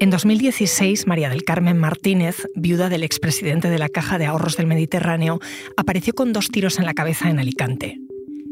[0.00, 4.66] En 2016, María del Carmen Martínez, viuda del expresidente de la Caja de Ahorros del
[4.66, 5.40] Mediterráneo,
[5.76, 8.00] apareció con dos tiros en la cabeza en Alicante.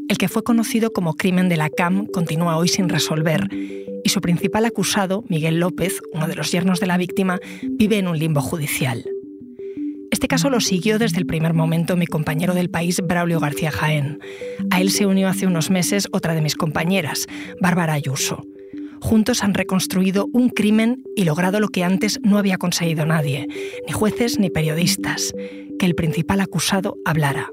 [0.09, 4.21] El que fue conocido como crimen de la CAM continúa hoy sin resolver y su
[4.21, 8.41] principal acusado, Miguel López, uno de los yernos de la víctima, vive en un limbo
[8.41, 9.03] judicial.
[10.11, 14.19] Este caso lo siguió desde el primer momento mi compañero del país, Braulio García Jaén.
[14.69, 17.25] A él se unió hace unos meses otra de mis compañeras,
[17.59, 18.43] Bárbara Ayuso.
[19.01, 23.47] Juntos han reconstruido un crimen y logrado lo que antes no había conseguido nadie,
[23.85, 25.33] ni jueces ni periodistas,
[25.77, 27.49] que el principal acusado hablara.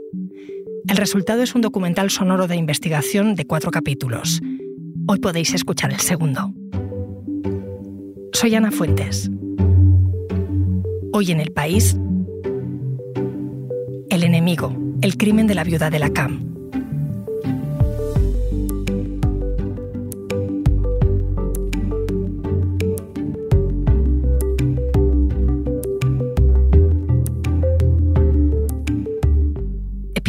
[0.89, 4.41] El resultado es un documental sonoro de investigación de cuatro capítulos.
[5.09, 6.53] Hoy podéis escuchar el segundo.
[8.33, 9.31] Soy Ana Fuentes.
[11.13, 11.97] Hoy en el país,
[14.11, 16.56] El enemigo, el crimen de la viuda de la CAM.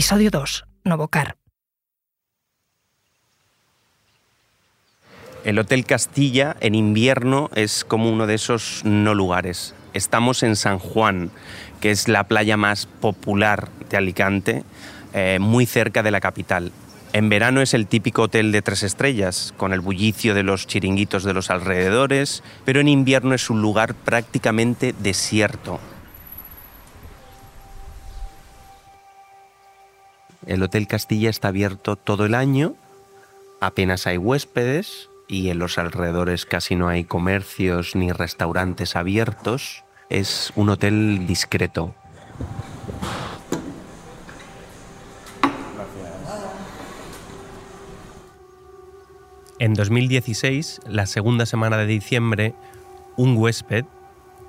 [0.08, 0.66] Episodio 2.
[0.86, 1.36] Novocar.
[5.44, 9.76] El Hotel Castilla en invierno es como uno de esos no lugares.
[9.92, 11.30] Estamos en San Juan,
[11.82, 14.64] que es la playa más popular de Alicante,
[15.12, 16.72] eh, muy cerca de la capital.
[17.12, 21.26] En verano es el típico hotel de tres estrellas, con el bullicio de los chiringuitos
[21.26, 25.82] de los alrededores, pero en invierno es un lugar prácticamente desierto,
[30.48, 32.76] El Hotel Castilla está abierto todo el año,
[33.60, 39.84] apenas hay huéspedes y en los alrededores casi no hay comercios ni restaurantes abiertos.
[40.10, 41.94] Es un hotel discreto.
[49.60, 52.56] En 2016, la segunda semana de diciembre,
[53.18, 53.84] un huésped,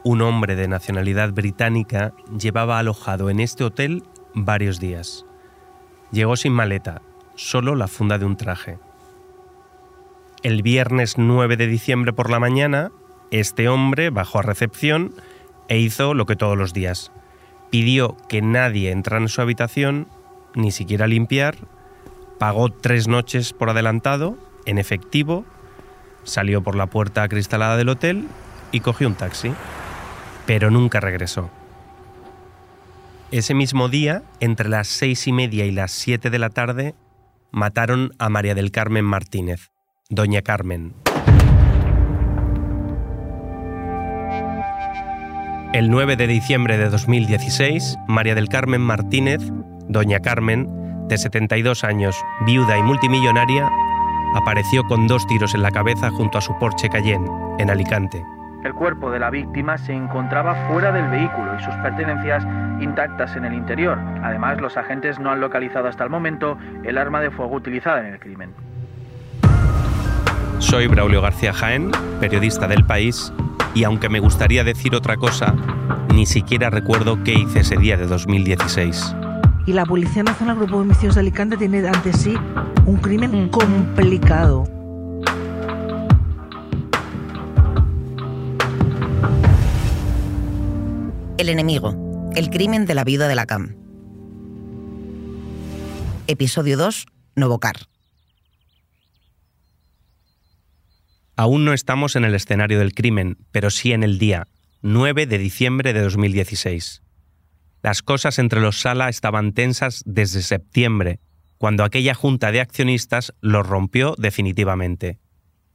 [0.04, 5.24] un hombre de nacionalidad británica, llevaba alojado en este hotel varios días.
[6.10, 7.02] Llegó sin maleta,
[7.34, 8.78] solo la funda de un traje.
[10.42, 12.90] El viernes 9 de diciembre por la mañana,
[13.30, 15.12] este hombre bajó a recepción
[15.68, 17.12] e hizo lo que todos los días.
[17.70, 20.08] Pidió que nadie entrara en su habitación,
[20.54, 21.56] ni siquiera limpiar,
[22.38, 25.44] pagó tres noches por adelantado, en efectivo,
[26.24, 28.28] salió por la puerta acristalada del hotel
[28.72, 29.52] y cogió un taxi,
[30.46, 31.50] pero nunca regresó.
[33.30, 36.94] Ese mismo día, entre las seis y media y las siete de la tarde,
[37.50, 39.70] mataron a María del Carmen Martínez,
[40.08, 40.94] Doña Carmen.
[45.74, 49.42] El 9 de diciembre de 2016, María del Carmen Martínez,
[49.88, 50.66] Doña Carmen,
[51.08, 53.68] de 72 años, viuda y multimillonaria,
[54.36, 57.28] apareció con dos tiros en la cabeza junto a su Porsche Cayenne,
[57.58, 58.24] en Alicante.
[58.64, 62.44] El cuerpo de la víctima se encontraba fuera del vehículo y sus pertenencias
[62.80, 63.96] intactas en el interior.
[64.22, 68.14] Además, los agentes no han localizado hasta el momento el arma de fuego utilizada en
[68.14, 68.50] el crimen.
[70.58, 73.32] Soy Braulio García Jaén, periodista del país,
[73.74, 75.54] y aunque me gustaría decir otra cosa,
[76.12, 79.14] ni siquiera recuerdo qué hice ese día de 2016.
[79.66, 82.36] Y la Policía Nacional Grupo de Homicidios de Alicante tiene ante sí
[82.86, 84.64] un crimen complicado
[91.38, 93.76] El enemigo, el crimen de la viuda de la CAM.
[96.26, 97.06] Episodio 2,
[97.36, 97.76] Novocar.
[101.36, 104.48] Aún no estamos en el escenario del crimen, pero sí en el día,
[104.82, 107.02] 9 de diciembre de 2016.
[107.84, 111.20] Las cosas entre los Sala estaban tensas desde septiembre,
[111.56, 115.20] cuando aquella junta de accionistas los rompió definitivamente.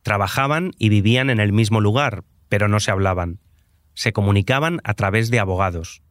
[0.01, 3.39] Trabajaban y vivían en el mismo lugar, pero no se hablaban
[3.93, 6.01] se comunicaban a través de abogados.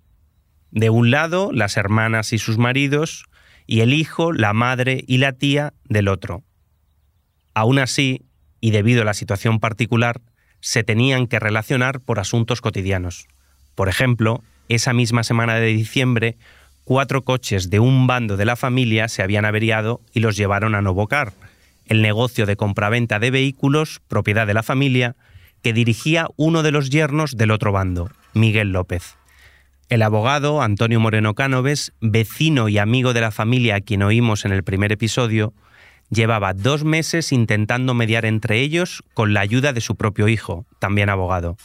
[0.71, 3.25] De un lado, las hermanas y sus maridos,
[3.67, 6.43] y el hijo, la madre y la tía del otro.
[7.55, 8.23] Aún así,
[8.61, 10.21] y debido a la situación particular,
[10.61, 13.27] se tenían que relacionar por asuntos cotidianos.
[13.75, 16.37] Por ejemplo, esa misma semana de diciembre,
[16.85, 20.83] cuatro coches de un bando de la familia se habían averiado y los llevaron a
[20.83, 21.33] Novocar,
[21.87, 25.17] el negocio de compraventa de vehículos, propiedad de la familia,
[25.63, 29.17] que dirigía uno de los yernos del otro bando, Miguel López.
[29.89, 34.53] El abogado Antonio Moreno Cánoves, vecino y amigo de la familia a quien oímos en
[34.53, 35.53] el primer episodio,
[36.11, 41.11] llevaba dos meses intentando mediar entre ellos con la ayuda de su propio hijo, también
[41.11, 41.57] abogado.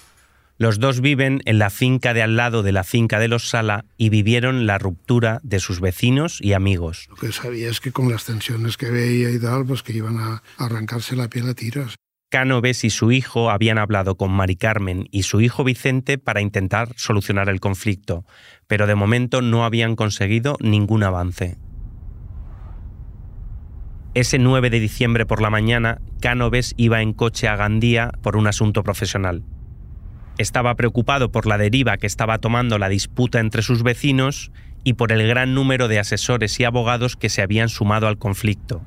[0.59, 3.85] Los dos viven en la finca de al lado de la finca de los Sala
[3.95, 7.05] y vivieron la ruptura de sus vecinos y amigos.
[7.09, 10.17] Lo que sabía es que con las tensiones que veía y tal, pues que iban
[10.17, 11.95] a arrancarse la piel a tiros.
[12.29, 16.89] Cánoves y su hijo habían hablado con Mari Carmen y su hijo Vicente para intentar
[16.97, 18.25] solucionar el conflicto,
[18.67, 21.57] pero de momento no habían conseguido ningún avance.
[24.13, 28.47] Ese 9 de diciembre por la mañana, Cánoves iba en coche a Gandía por un
[28.47, 29.45] asunto profesional.
[30.37, 34.51] Estaba preocupado por la deriva que estaba tomando la disputa entre sus vecinos
[34.83, 38.81] y por el gran número de asesores y abogados que se habían sumado al conflicto.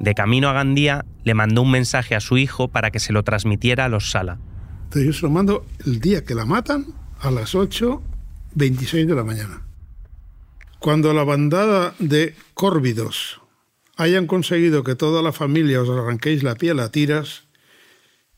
[0.00, 3.22] De camino a Gandía, le mandó un mensaje a su hijo para que se lo
[3.22, 4.38] transmitiera a los Sala.
[4.84, 6.86] Entonces yo se lo mando el día que la matan
[7.20, 9.62] a las 8.26 de la mañana.
[10.78, 13.40] Cuando la bandada de córvidos
[13.96, 17.44] hayan conseguido que toda la familia os arranquéis la piel a tiras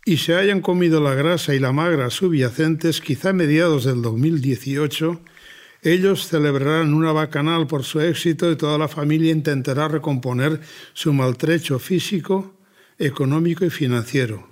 [0.05, 5.21] y se hayan comido la grasa y la magra subyacentes, quizá a mediados del 2018,
[5.83, 10.61] ellos celebrarán una bacanal por su éxito y toda la familia intentará recomponer
[10.93, 12.57] su maltrecho físico,
[12.99, 14.49] económico y financiero.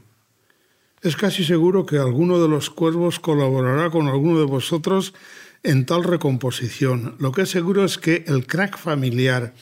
[1.03, 5.15] Es casi seguro que alguno de los cuervos colaborará con alguno de vosotros
[5.63, 7.17] en tal recomposición.
[7.19, 9.55] Lo que es seguro es que el crack familiar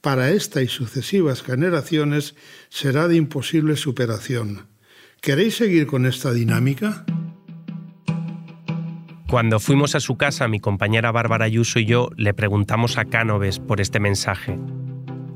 [0.00, 2.34] para esta y sucesivas generaciones
[2.70, 4.66] será de imposible superación.
[5.20, 7.04] ¿Queréis seguir con esta dinámica?
[9.30, 13.60] Cuando fuimos a su casa, mi compañera Bárbara Ayuso y yo le preguntamos a Cánoves
[13.60, 14.58] por este mensaje.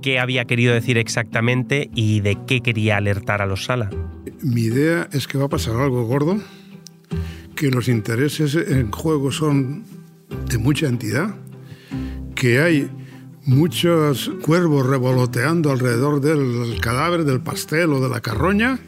[0.03, 3.91] ¿Qué había querido decir exactamente y de qué quería alertar a los Sala?
[4.43, 6.41] Mi idea es que va a pasar algo gordo,
[7.55, 9.85] que los intereses en juego son
[10.49, 11.37] de mucha entidad,
[12.35, 12.91] que hay
[13.45, 18.81] muchos cuervos revoloteando alrededor del cadáver, del pastel o de la carroña,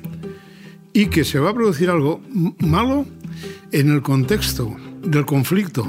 [0.93, 2.21] y que se va a producir algo
[2.59, 3.07] malo
[3.71, 4.77] en el contexto
[5.07, 5.85] del conflicto.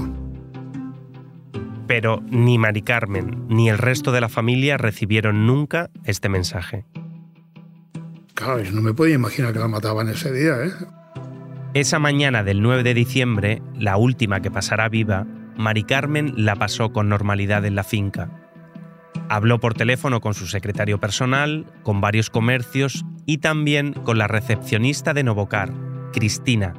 [1.88, 6.86] Pero ni Mari Carmen ni el resto de la familia recibieron nunca este mensaje.
[8.34, 10.72] Claro, yo no me podía imaginar que la mataban ese día, ¿eh?
[11.74, 15.26] Esa mañana del 9 de diciembre, la última que pasará viva,
[15.58, 18.30] Mari Carmen la pasó con normalidad en la finca.
[19.30, 25.14] Habló por teléfono con su secretario personal, con varios comercios y también con la recepcionista
[25.14, 25.74] de Novocar,
[26.14, 26.74] Cristina,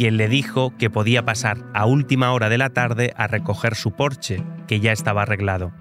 [0.00, 3.92] quien le dijo que podía pasar a última hora de la tarde a recoger su
[3.92, 5.72] porche, que ya estaba arreglado.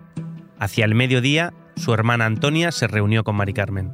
[0.59, 3.93] Hacia el mediodía, su hermana Antonia se reunió con Mari Carmen.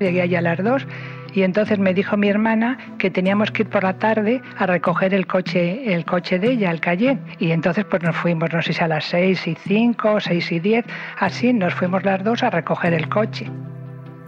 [0.00, 0.86] Llegué allá a las dos
[1.34, 5.12] y entonces me dijo mi hermana que teníamos que ir por la tarde a recoger
[5.12, 7.20] el coche, el coche de ella, el Cayenne.
[7.38, 10.58] Y entonces pues nos fuimos, no sé si a las seis y cinco, seis y
[10.58, 10.86] diez,
[11.18, 13.46] así nos fuimos las dos a recoger el coche.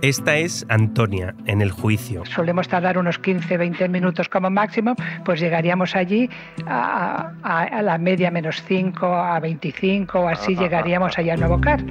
[0.02, 2.25] Esta es Antonia en el juicio.
[2.25, 4.94] Solemos tardar unos 15, 20 minutos como máximo,
[5.26, 6.31] pues llegaríamos allí
[6.67, 11.85] a, a, la media menos 5, a 25, así llegaríamos allá a Nuevo Car.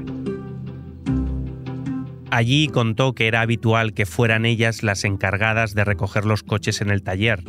[2.32, 6.90] Allí contó que era habitual que fueran ellas las encargadas de recoger los coches en
[6.90, 7.44] el taller.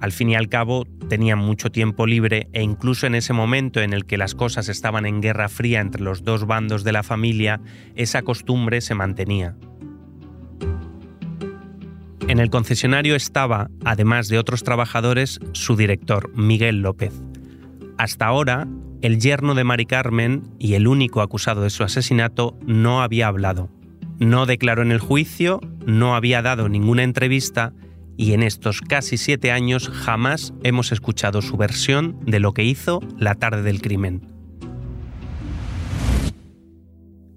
[0.00, 3.94] Al fin y al cabo, tenían mucho tiempo libre e incluso en ese momento en
[3.94, 7.62] el que las cosas estaban en guerra fría entre los dos bandos de la familia,
[7.94, 9.56] esa costumbre se mantenía.
[12.34, 17.12] En el concesionario estaba, además de otros trabajadores, su director, Miguel López.
[17.96, 18.66] Hasta ahora,
[19.02, 23.70] el yerno de Mari Carmen y el único acusado de su asesinato no había hablado.
[24.18, 27.72] No declaró en el juicio, no había dado ninguna entrevista
[28.16, 33.00] y en estos casi siete años jamás hemos escuchado su versión de lo que hizo
[33.16, 34.26] la tarde del crimen.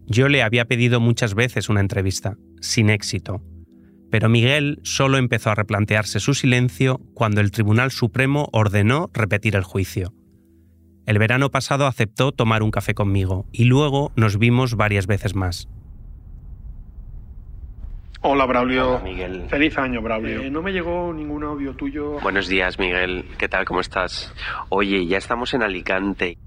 [0.08, 3.44] Yo le había pedido muchas veces una entrevista, sin éxito,
[4.10, 9.64] pero Miguel solo empezó a replantearse su silencio cuando el Tribunal Supremo ordenó repetir el
[9.64, 10.14] juicio.
[11.06, 15.70] El verano pasado aceptó tomar un café conmigo y luego nos vimos varias veces más.
[18.22, 18.96] Hola, Braulio.
[18.96, 19.46] Hola, Miguel.
[19.48, 20.42] Feliz año, Braulio.
[20.42, 22.20] Eh, no me llegó ningún audio tuyo.
[22.20, 23.26] Buenos días, Miguel.
[23.38, 23.64] ¿Qué tal?
[23.64, 24.34] ¿Cómo estás?
[24.70, 26.38] Oye, ya estamos en Alicante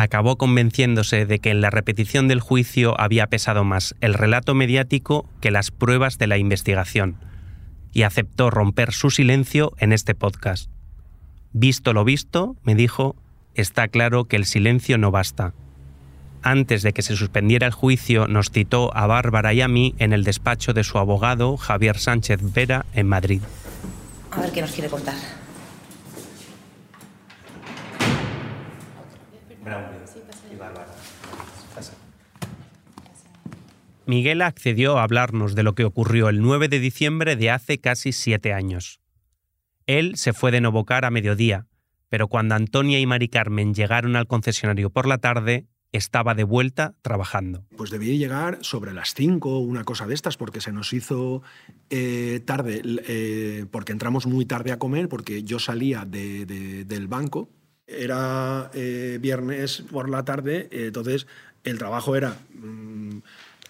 [0.00, 5.28] acabó convenciéndose de que en la repetición del juicio había pesado más el relato mediático
[5.40, 7.16] que las pruebas de la investigación,
[7.92, 10.70] y aceptó romper su silencio en este podcast.
[11.52, 13.16] Visto lo visto, me dijo,
[13.54, 15.52] está claro que el silencio no basta.
[16.42, 20.14] Antes de que se suspendiera el juicio, nos citó a Bárbara y a mí en
[20.14, 23.42] el despacho de su abogado, Javier Sánchez Vera, en Madrid.
[24.30, 25.39] A ver qué nos quiere contar.
[34.10, 38.10] Miguel accedió a hablarnos de lo que ocurrió el 9 de diciembre de hace casi
[38.10, 39.00] siete años.
[39.86, 41.68] Él se fue de Novocar a mediodía,
[42.08, 46.96] pero cuando Antonia y Mari Carmen llegaron al concesionario por la tarde, estaba de vuelta
[47.02, 47.64] trabajando.
[47.76, 51.42] Pues debí llegar sobre las 5 una cosa de estas, porque se nos hizo
[51.88, 57.48] eh, tarde, eh, porque entramos muy tarde a comer, porque yo salía del banco.
[57.86, 61.28] Era eh, viernes por la tarde, entonces
[61.62, 63.18] el trabajo era mm,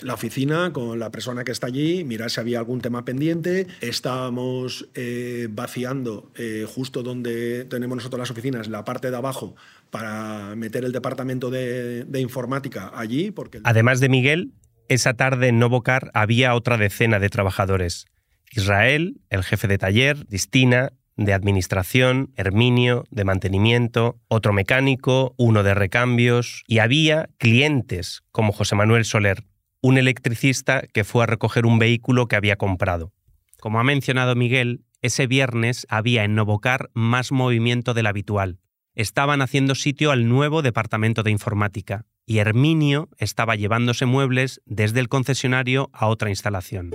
[0.02, 3.66] la oficina con la persona que está allí, mirar si había algún tema pendiente.
[3.80, 9.54] Estábamos eh, vaciando eh, justo donde tenemos nosotros las oficinas, la parte de abajo,
[9.90, 13.30] para meter el departamento de, informática allí.
[13.30, 13.60] Porque...
[13.64, 14.52] Además de Miguel,
[14.88, 18.06] esa tarde en Novocar había otra decena de trabajadores.
[18.50, 25.74] Israel, el jefe de taller, Distina, de administración, Herminio, de mantenimiento, otro mecánico, uno de
[25.74, 29.44] recambios, y había clientes como José Manuel Soler,
[29.82, 33.12] un electricista que fue a recoger un vehículo que había comprado.
[33.60, 38.58] Como ha mencionado Miguel, ese viernes había en Novocar más movimiento del habitual.
[38.94, 45.08] Estaban haciendo sitio al nuevo departamento de informática y Herminio estaba llevándose muebles desde el
[45.08, 46.90] concesionario a otra instalación.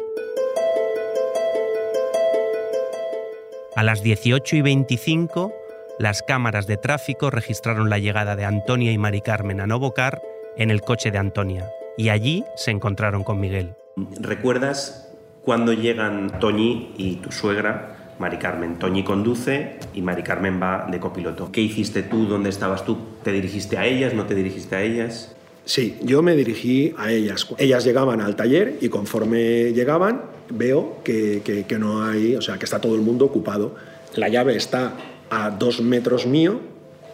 [3.75, 5.53] A las 18 y 25,
[5.99, 10.21] las cámaras de tráfico registraron la llegada de Antonia y Mari Carmen a Novocar
[10.57, 11.65] en el coche de Antonia
[11.97, 13.75] y allí se encontraron con Miguel.
[14.19, 15.09] ¿Recuerdas
[15.41, 18.77] cuando llegan Toñi y tu suegra, Mari Carmen?
[18.77, 21.51] Toñi conduce y Mari Carmen va de copiloto.
[21.51, 22.25] ¿Qué hiciste tú?
[22.25, 22.97] ¿Dónde estabas tú?
[23.23, 24.13] ¿Te dirigiste a ellas?
[24.13, 25.35] ¿No te dirigiste a ellas?
[25.65, 27.47] Sí, yo me dirigí a ellas.
[27.57, 32.65] Ellas llegaban al taller y conforme llegaban veo que, que, no hay, o sea, que
[32.65, 33.75] está todo el mundo ocupado.
[34.15, 34.93] La llave está
[35.29, 36.59] a dos metros mío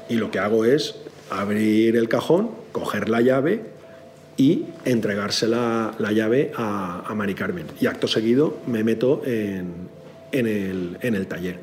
[0.09, 0.95] y lo que hago es
[1.29, 3.70] abrir el cajón, coger la llave
[4.41, 7.67] y entregarse la, llave a, a, Mari Carmen.
[7.79, 9.87] Y acto seguido me meto en,
[10.31, 11.59] el, taller.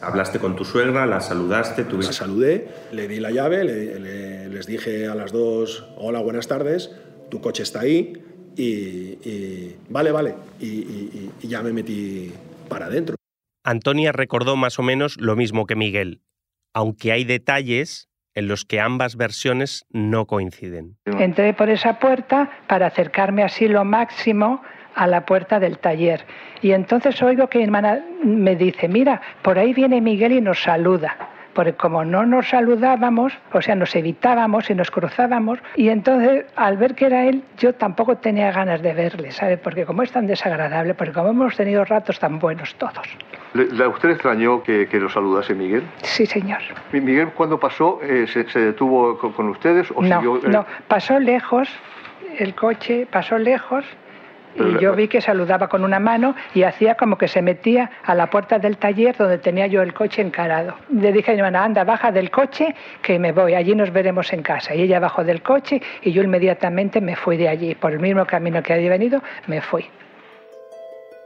[0.00, 1.06] ¿Hablaste con tu suegra?
[1.06, 1.86] ¿La saludaste?
[1.92, 6.90] La saludé, le di la llave, les dije a las dos, hola, buenas tardes,
[7.30, 8.14] tu coche está ahí
[8.56, 12.32] y, vale, vale, y, y ya me metí
[12.68, 13.14] para adentro.
[13.62, 16.20] Antonia recordó más o menos lo mismo que Miguel,
[16.74, 18.07] aunque hay detalles
[18.38, 20.96] en los que ambas versiones no coinciden.
[21.18, 24.62] Entré por esa puerta para acercarme así lo máximo
[24.94, 26.24] a la puerta del taller.
[26.62, 30.62] Y entonces oigo que mi hermana me dice, mira, por ahí viene Miguel y nos
[30.62, 36.44] saluda porque como no nos saludábamos, o sea, nos evitábamos y nos cruzábamos, y entonces
[36.56, 39.56] al ver que era él, yo tampoco tenía ganas de verle, ¿sabe?
[39.56, 43.08] Porque como es tan desagradable, porque como hemos tenido ratos tan buenos todos.
[43.54, 45.82] ¿A usted extrañó que, lo saludase Miguel?
[46.02, 46.60] Sí, señor.
[46.92, 49.90] ¿Miguel cuando pasó eh, se, detuvo con, ustedes?
[49.94, 50.40] O no, eh?
[50.48, 51.68] no, pasó lejos,
[52.38, 53.84] el coche pasó lejos
[54.58, 58.14] y yo vi que saludaba con una mano y hacía como que se metía a
[58.14, 60.74] la puerta del taller donde tenía yo el coche encarado.
[60.92, 64.32] Le dije a mi hermana, anda, baja del coche que me voy, allí nos veremos
[64.32, 64.74] en casa.
[64.74, 67.74] Y ella bajó del coche y yo inmediatamente me fui de allí.
[67.74, 69.86] Por el mismo camino que había venido, me fui.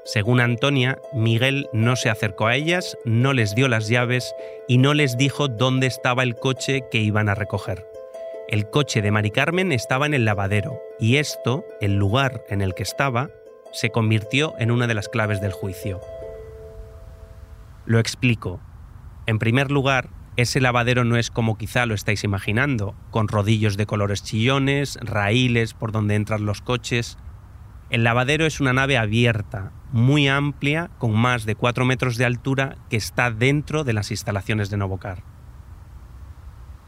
[0.04, 4.34] Según Antonia, Miguel no se acercó a ellas, no les dio las llaves
[4.66, 7.91] y no les dijo dónde estaba el coche que iban a recoger.
[8.52, 12.74] El coche de Mari Carmen estaba en el lavadero y esto, el lugar en el
[12.74, 13.30] que estaba,
[13.72, 16.02] se convirtió en una de las claves del juicio.
[17.86, 18.60] Lo explico.
[19.24, 23.86] En primer lugar, ese lavadero no es como quizá lo estáis imaginando, con rodillos de
[23.86, 27.16] colores chillones, raíles por donde entran los coches.
[27.88, 32.76] El lavadero es una nave abierta, muy amplia, con más de 4 metros de altura,
[32.90, 35.31] que está dentro de las instalaciones de Novocar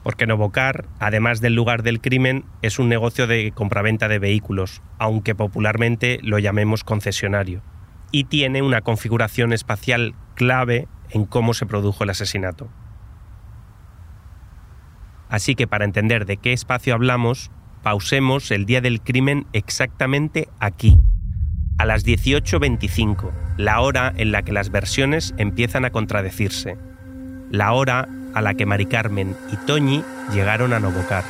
[0.04, 5.34] porque Novocar, además del lugar del crimen, es un negocio de compraventa de vehículos, aunque
[5.34, 7.62] popularmente lo llamemos concesionario,
[8.12, 12.68] y tiene una configuración espacial clave en cómo se produjo el asesinato.
[15.30, 17.50] Así que para entender de qué espacio hablamos,
[17.82, 20.99] pausemos el día del crimen exactamente aquí,
[21.78, 26.76] a las 18.25, la hora en la que las versiones empiezan a contradecirse,
[27.50, 31.25] la hora a la que Mari Carmen y Toñi llegaron a Novocar.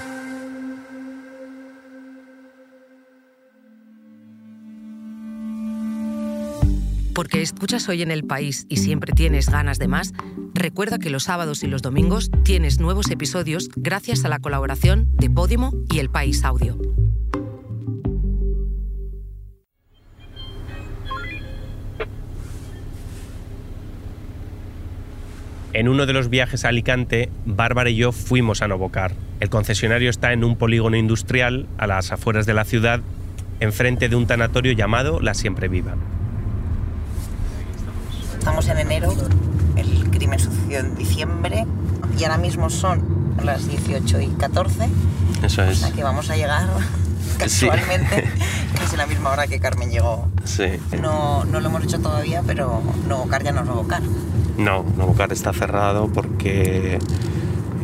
[7.15, 10.13] Porque escuchas hoy en el país y siempre tienes ganas de más,
[10.53, 15.31] recuerda que los sábados y los domingos tienes nuevos episodios gracias a la colaboración de
[15.31, 16.77] Podimo y El País Audio.
[25.75, 29.13] En uno de los viajes a Alicante, Bárbara y yo fuimos a Novocar.
[29.41, 33.01] El concesionario está en un polígono industrial a las afueras de la ciudad,
[33.59, 35.97] enfrente de un tanatorio llamado La Siempre Viva.
[38.39, 39.13] Estamos en enero,
[39.75, 41.67] el crimen sucedió en diciembre
[42.17, 44.89] y ahora mismo son las 18 y 14.
[45.43, 45.79] Eso es.
[45.79, 46.69] O sea que vamos a llegar
[47.39, 48.31] casualmente
[48.79, 50.29] casi a la misma hora que Carmen llegó.
[50.45, 50.67] Sí.
[51.03, 54.03] No, no lo hemos hecho todavía, pero Novocar ya no es Novocar.
[54.57, 56.99] No, Novocar está cerrado porque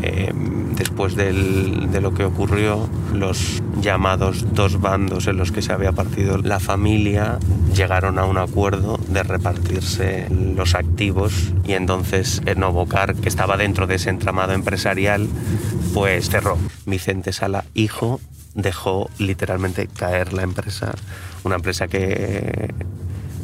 [0.03, 0.33] eh,
[0.77, 6.39] después de lo que ocurrió, los llamados dos bandos en los que se había partido
[6.39, 7.39] la familia
[7.75, 13.97] llegaron a un acuerdo de repartirse los activos y entonces Novocar, que estaba dentro de
[13.97, 15.29] ese entramado empresarial,
[15.95, 16.57] pues cerró.
[16.87, 18.21] Vicente Sala, hijo,
[18.55, 20.93] dejó literalmente caer la empresa,
[21.45, 22.73] una empresa que,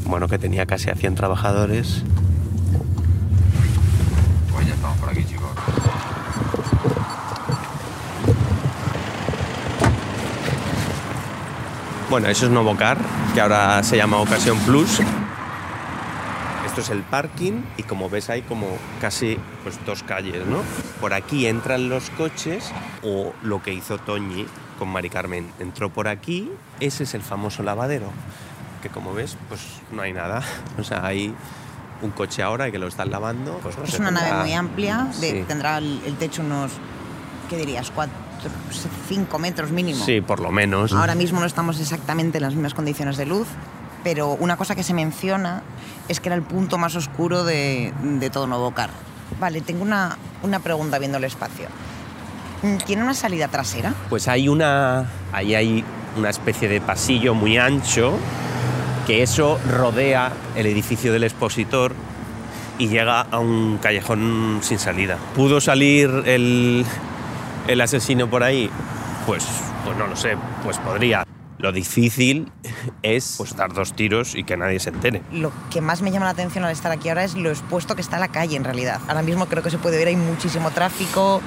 [0.06, 2.02] bueno, que tenía casi a 100 trabajadores
[4.56, 4.66] Pues.
[12.08, 12.96] Bueno, eso es Novocar,
[13.34, 15.00] que ahora se llama Ocasión Plus.
[16.64, 18.66] Esto es el parking y como ves hay como
[19.00, 20.62] casi pues, dos calles, ¿no?
[21.00, 22.72] Por aquí entran los coches
[23.02, 24.46] o lo que hizo Toñi
[24.78, 25.50] con Mari Carmen.
[25.58, 28.10] Entró por aquí, ese es el famoso lavadero,
[28.82, 29.60] que como ves pues
[29.92, 30.42] no hay nada.
[30.78, 31.34] O sea, hay
[32.02, 33.58] un coche ahora que lo están lavando.
[33.62, 35.44] Pues no Es una nave muy amplia, de- Sí.
[35.48, 36.72] tendrá el, el techo unos,
[37.48, 37.90] ¿qué dirías?
[37.94, 38.14] Cuatro,
[39.08, 40.04] cinco metros mínimo.
[40.04, 40.92] Sí, por lo menos.
[40.92, 43.48] Ahora mismo no estamos exactamente en las mismas condiciones de luz,
[44.04, 45.62] pero una cosa que se menciona
[46.08, 48.90] es que era el punto más oscuro de, de todo Novocar.
[49.40, 51.66] Vale, tengo una, una pregunta viendo el espacio.
[52.86, 53.92] ¿Tiene una salida trasera?
[54.08, 55.06] Pues hay una.
[55.32, 55.84] Ahí hay
[56.16, 58.16] una especie de pasillo muy ancho
[59.06, 61.94] que eso rodea el edificio del expositor
[62.78, 65.16] y llega a un callejón sin salida.
[65.34, 66.84] ¿Pudo salir el,
[67.68, 68.68] el asesino por ahí?
[69.24, 69.46] Pues,
[69.84, 71.24] pues no lo sé, pues podría.
[71.58, 72.50] Lo difícil
[73.02, 75.22] es pues, dar dos tiros y que nadie se entere.
[75.32, 78.02] Lo que más me llama la atención al estar aquí ahora es lo expuesto que
[78.02, 79.00] está la calle en realidad.
[79.08, 81.40] Ahora mismo creo que se puede ver, hay muchísimo tráfico,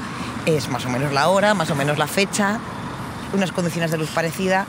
[0.45, 2.59] es más o menos la hora, más o menos la fecha,
[3.33, 4.65] unas condiciones de luz parecida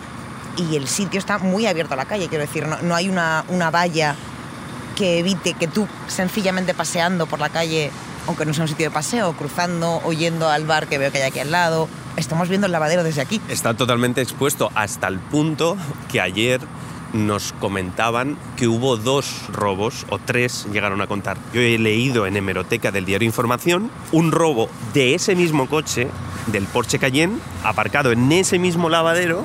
[0.56, 3.44] y el sitio está muy abierto a la calle, quiero decir, no, no hay una,
[3.48, 4.14] una valla
[4.96, 7.90] que evite que tú sencillamente paseando por la calle,
[8.26, 11.18] aunque no sea un sitio de paseo, cruzando o yendo al bar que veo que
[11.18, 13.40] hay aquí al lado, estamos viendo el lavadero desde aquí.
[13.48, 15.76] Está totalmente expuesto hasta el punto
[16.10, 16.60] que ayer
[17.12, 21.36] nos comentaban que hubo dos robos, o tres llegaron a contar.
[21.52, 26.08] Yo he leído en hemeroteca del diario Información un robo de ese mismo coche,
[26.46, 29.44] del Porsche Cayenne, aparcado en ese mismo lavadero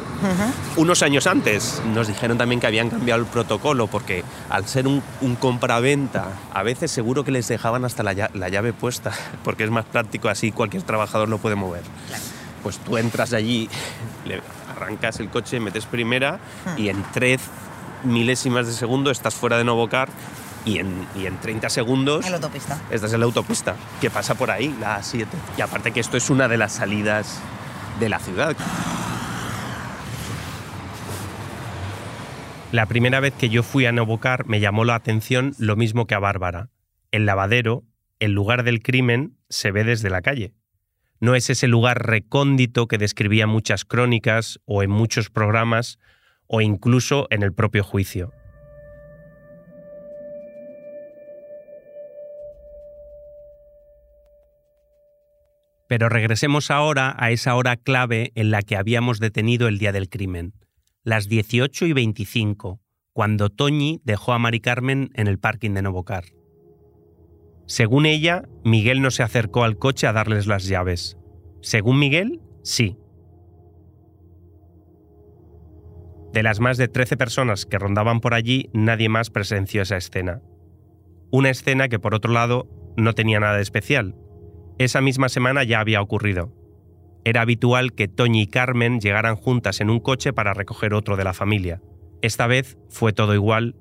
[0.76, 1.82] unos años antes.
[1.94, 6.64] Nos dijeron también que habían cambiado el protocolo porque al ser un, un compraventa, a
[6.64, 9.12] veces seguro que les dejaban hasta la, la llave puesta,
[9.44, 11.84] porque es más práctico así, cualquier trabajador lo puede mover.
[12.64, 13.70] Pues tú entras allí,
[14.26, 14.42] le
[14.76, 16.40] arrancas el coche, metes primera
[16.78, 17.42] y en tres
[18.04, 20.10] milésimas de segundo estás fuera de Novocar
[20.66, 22.80] y en, y en 30 segundos En la autopista.
[22.90, 25.28] estás en la autopista, que pasa por ahí, la A7.
[25.58, 27.40] Y aparte que esto es una de las salidas
[28.00, 28.56] de la ciudad.
[32.72, 36.16] La primera vez que yo fui a Novocar me llamó la atención lo mismo que
[36.16, 36.70] a Bárbara.
[37.12, 37.84] El lavadero,
[38.20, 40.54] el lugar del crimen, se ve desde la calle.
[41.20, 45.98] No es ese lugar recóndito que describía muchas crónicas o en muchos programas
[46.48, 48.34] o incluso en el propio juicio.
[55.88, 60.10] Pero regresemos ahora a esa hora clave en la que habíamos detenido el día del
[60.10, 60.54] crimen,
[61.04, 62.82] las 18 y 25,
[63.14, 66.35] cuando Toñi dejó a Mari Carmen en el parking de Novocar.
[67.66, 71.18] Según ella, Miguel no se acercó al coche a darles las llaves.
[71.62, 72.98] Según Miguel, sí.
[76.32, 80.42] De las más de 13 personas que rondaban por allí, nadie más presenció esa escena.
[81.32, 84.16] Una escena que, por otro lado, no tenía nada especial.
[84.78, 86.54] Esa misma semana ya había ocurrido.
[87.24, 91.24] Era habitual que Toñi y Carmen llegaran juntas en un coche para recoger otro de
[91.24, 91.82] la familia.
[92.22, 93.76] Esta vez fue todo igual,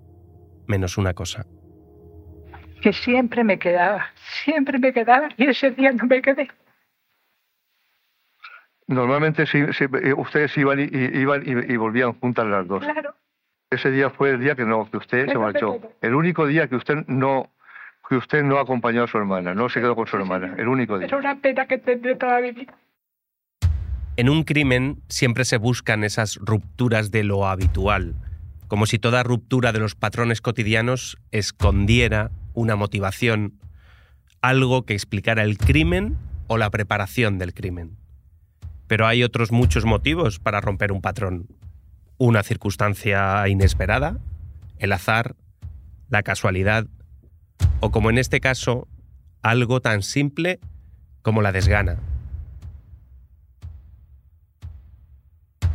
[0.67, 1.47] menos una cosa.
[2.85, 4.09] Que siempre me quedaba,
[4.45, 6.51] siempre me quedaba y ese día no me quedé.
[8.87, 12.85] Normalmente sí, eh, ustedes iban, y, iban y, y volvían juntas las dos.
[12.85, 13.15] Claro.
[13.71, 15.81] Ese día fue el día que no, que usted se marchó.
[16.03, 17.49] El único día que usted no,
[18.07, 20.55] que usted no acompañó a su hermana, no se quedó con su hermana.
[20.59, 21.07] El único día.
[21.07, 22.75] Es una pena que tendré toda mi vida.
[24.19, 28.15] En un crimen siempre se buscan esas rupturas de lo habitual,
[28.69, 33.61] como si toda ruptura de los patrones cotidianos escondiera una motivación,
[34.41, 37.97] algo que explicara el crimen o la preparación del crimen.
[38.87, 41.49] Pero hay otros muchos motivos para romper un patrón.
[42.19, 44.19] Una circunstancia inesperada,
[44.79, 45.37] el azar,
[46.09, 46.87] la casualidad,
[47.81, 48.89] o como en este caso,
[49.43, 50.61] algo tan simple
[51.23, 51.99] como la desgana.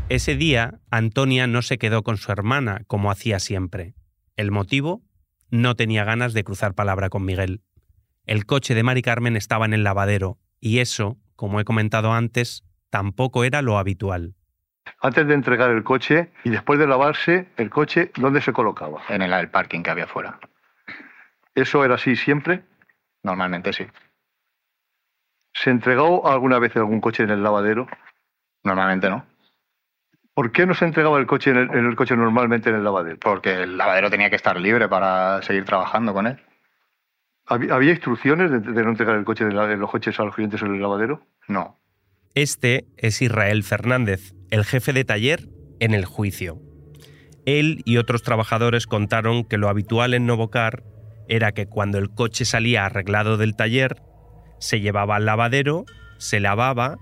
[0.09, 3.93] Ese día, Antonia no se quedó con su hermana como hacía siempre.
[4.37, 5.03] El motivo,
[5.51, 7.61] no tenía ganas de cruzar palabra con Miguel.
[8.25, 12.63] El coche de Mari Carmen estaba en el lavadero, y eso, como he comentado antes,
[12.89, 14.35] tampoco era lo habitual.
[15.01, 19.01] Antes de entregar el coche y después de lavarse, el coche, ¿dónde se colocaba?
[19.09, 20.39] En el, el parking que había fuera.
[21.55, 22.63] ¿Eso era así siempre?
[23.23, 23.85] Normalmente sí.
[25.53, 27.87] ¿Se entregó alguna vez algún coche en el lavadero?
[28.63, 29.25] Normalmente no.
[30.33, 32.83] ¿Por qué no se entregaba el coche en el, en el coche normalmente en el
[32.83, 33.17] lavadero?
[33.19, 36.37] Porque el lavadero tenía que estar libre para seguir trabajando con él.
[37.45, 40.23] ¿Había, había instrucciones de, de no entregar el coche de, la- de los coches a
[40.23, 41.25] los clientes en el lavadero?
[41.47, 41.79] No.
[42.35, 46.61] Este es Israel Fernández, el jefe de taller en el juicio.
[47.45, 50.83] Él y otros trabajadores contaron que lo habitual en Novocar
[51.27, 54.01] era que cuando el coche salía arreglado del taller,
[54.59, 55.85] se llevaba al lavadero,
[56.17, 56.97] se lavaba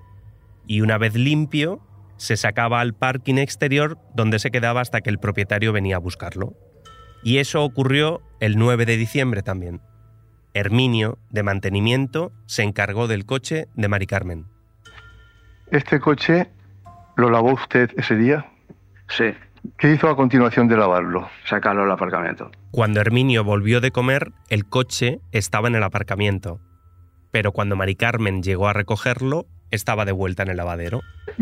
[0.66, 1.82] y una vez limpio,
[2.18, 6.54] se sacaba al parking exterior donde se quedaba hasta que el propietario venía a buscarlo.
[7.24, 9.82] Y eso ocurrió el 9 de diciembre también.
[10.54, 14.46] Herminio, de mantenimiento, se encargó del coche de Mari Carmen.
[15.72, 16.50] ¿Este coche
[17.16, 18.46] lo lavó usted ese día?
[19.10, 19.26] Sí.
[19.78, 21.30] ¿Qué hizo a continuación de lavarlo?
[21.46, 22.52] Sacarlo al aparcamiento.
[22.72, 26.62] Cuando Herminio volvió de comer, el coche estaba en el aparcamiento.
[27.32, 31.02] Pero cuando Mari Carmen llegó a recogerlo, estaba de vuelta en el lavadero.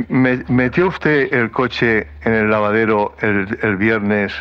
[0.10, 4.34] Me- ¿Metió usted el coche en el lavadero el, el viernes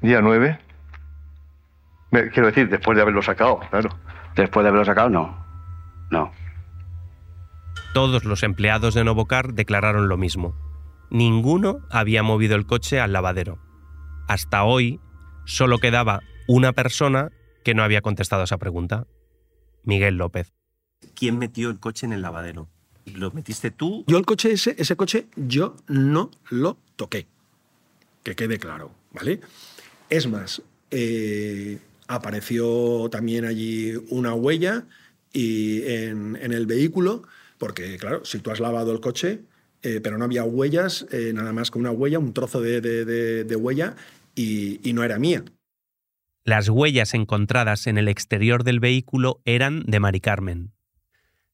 [0.00, 0.58] día 9?
[2.10, 3.90] Me- quiero decir, después de haberlo sacado, claro.
[4.36, 5.44] Después de haberlo sacado, no.
[6.10, 6.32] No.
[7.94, 10.54] Todos los empleados de Novocar declararon lo mismo.
[11.10, 13.58] Ninguno había movido el coche al lavadero.
[14.28, 15.00] Hasta hoy,
[15.46, 17.30] solo quedaba una persona
[17.64, 19.06] que no había contestado a esa pregunta.
[19.84, 20.52] Miguel López.
[21.14, 22.68] ¿Quién metió el coche en el lavadero?
[23.14, 24.04] ¿Lo metiste tú?
[24.06, 27.26] Yo el coche ese, ese coche, yo no lo toqué.
[28.22, 29.40] Que quede claro, ¿vale?
[30.10, 34.84] Es más, eh, apareció también allí una huella
[35.32, 37.22] y en, en el vehículo,
[37.58, 39.40] porque claro, si tú has lavado el coche,
[39.82, 43.04] eh, pero no había huellas, eh, nada más que una huella, un trozo de, de-
[43.04, 43.94] de- de huella,
[44.34, 45.44] y, y no era mía.
[46.44, 50.72] Las huellas encontradas en el exterior del vehículo eran de Mari Carmen.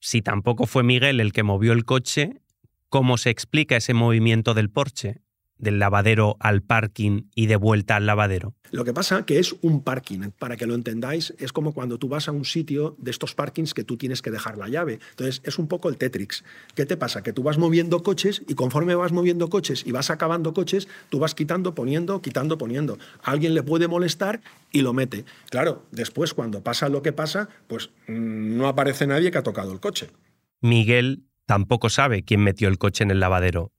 [0.04, 2.42] Si tampoco fue Miguel el que movió el coche,
[2.90, 5.22] ¿cómo se explica ese movimiento del Porsche?
[5.58, 8.54] Del lavadero al parking y de vuelta al lavadero.
[8.70, 12.08] Lo que pasa que es un parking, para que lo entendáis, es como cuando tú
[12.08, 14.98] vas a un sitio de estos parkings que tú tienes que dejar la llave.
[15.10, 16.42] Entonces es un poco el Tetrix.
[16.74, 17.22] ¿Qué te pasa?
[17.22, 21.20] Que tú vas moviendo coches y conforme vas moviendo coches y vas acabando coches, tú
[21.20, 22.98] vas quitando, poniendo, quitando, poniendo.
[23.22, 24.40] A alguien le puede molestar
[24.72, 25.24] y lo mete.
[25.50, 29.72] Claro, después cuando pasa lo que pasa, pues mm, no aparece nadie que ha tocado
[29.72, 30.10] el coche.
[30.60, 33.72] Miguel tampoco sabe quién metió el coche en el lavadero,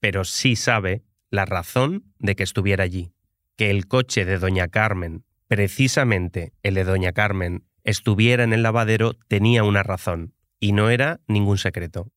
[0.00, 3.12] pero sí sabe la razón de que estuviera allí.
[3.56, 9.14] Que el coche de Doña Carmen, precisamente el de Doña Carmen, estuviera en el lavadero
[9.28, 12.10] tenía una razón, y no era ningún secreto.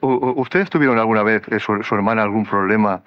[0.00, 3.04] ¿Ustedes tuvieron alguna vez, eh, su, su hermana, algún problema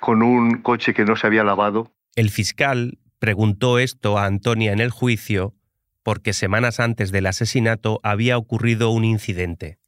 [0.00, 1.92] con un coche que no se había lavado?
[2.16, 5.54] El fiscal preguntó esto a Antonia en el juicio
[6.02, 9.78] porque semanas antes del asesinato había ocurrido un incidente,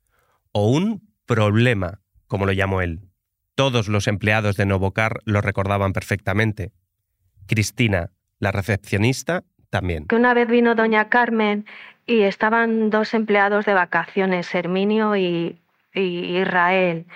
[0.52, 3.08] o un problema, como lo llamó él.
[3.54, 6.72] Todos los empleados de Novocar lo recordaban perfectamente.
[7.46, 10.06] Cristina, la recepcionista, también.
[10.06, 11.64] que una vez vino doña Carmen
[12.06, 15.58] y estaban dos empleados de vacaciones, Herminio y,
[15.94, 17.06] y Israel.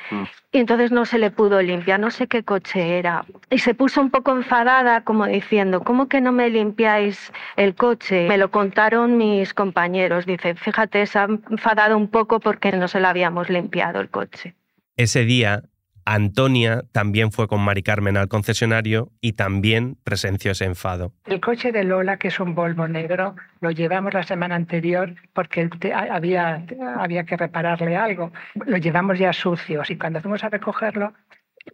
[0.53, 3.25] Y entonces no se le pudo limpiar, no sé qué coche era.
[3.51, 8.27] Y se puso un poco enfadada, como diciendo, ¿cómo que no me limpiáis el coche?
[8.29, 10.25] Me lo contaron mis compañeros.
[10.25, 14.55] Dice, fíjate, se ha enfadado un poco porque no se lo habíamos limpiado el coche.
[14.96, 15.64] Ese día,
[16.07, 21.12] Antonia también fue con Mari Carmen al concesionario y también presenció ese enfado.
[21.27, 25.69] El coche de Lola, que es un Volvo negro, lo llevamos la semana anterior porque
[25.81, 26.64] te- había,
[26.99, 28.33] había que repararle algo.
[28.66, 31.12] Lo llevamos ya sucios y cuando fuimos a recogerlo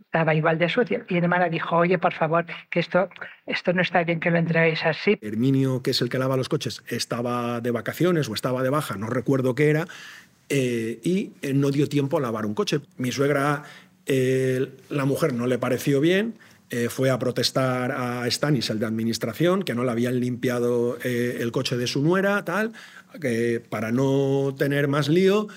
[0.07, 1.05] estaba igual de sucio.
[1.11, 3.11] Y mi hermana dijo, oye, por favor, que esto,
[3.45, 5.19] esto no está bien que lo entreguéis así.
[5.21, 8.97] Herminio, que es el que lava los coches, estaba de vacaciones o estaba de baja,
[8.97, 9.85] no recuerdo qué era,
[10.49, 12.81] eh, y eh, no dio tiempo a lavar un coche.
[12.97, 13.65] Mi suegra,
[14.07, 16.35] eh, la mujer no le pareció bien,
[16.71, 21.39] eh, fue a protestar a Stanis, el de administración, que no le habían limpiado eh,
[21.41, 22.73] el coche de su nuera, tal,
[23.21, 25.49] que para no tener más lío,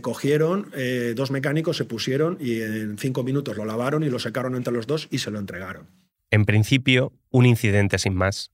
[0.00, 0.70] cogieron,
[1.16, 4.86] dos mecánicos se pusieron y en cinco minutos lo lavaron y lo secaron entre los
[4.86, 5.88] dos y se lo entregaron.
[6.30, 8.52] En principio, un incidente sin más.